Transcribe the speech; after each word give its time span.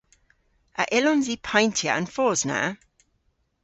A 0.81 0.83
yllons 0.97 1.27
i 1.33 1.37
payntya 1.47 1.91
an 1.97 2.05
fos 2.15 2.41
na? 2.49 2.61